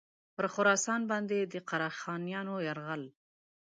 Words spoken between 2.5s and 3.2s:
یرغل.